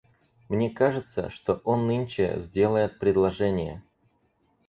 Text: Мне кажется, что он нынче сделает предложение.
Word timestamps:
Мне 0.49 0.71
кажется, 0.71 1.29
что 1.29 1.61
он 1.63 1.85
нынче 1.85 2.39
сделает 2.39 2.97
предложение. 2.97 3.83